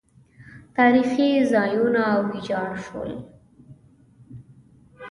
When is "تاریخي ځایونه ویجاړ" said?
0.77-2.71